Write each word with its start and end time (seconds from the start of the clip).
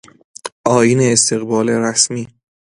آیین 0.77 0.99
استقبال 1.13 1.69
رسمی 1.69 2.27